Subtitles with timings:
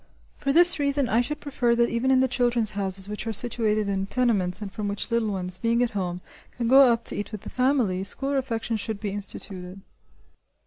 [0.35, 3.87] For this reason I should prefer that even in the "Children's Houses" which are situated
[3.87, 6.21] in tenements and from which little ones, being at home,
[6.57, 9.81] can go up to eat with the family, school refection should be instituted.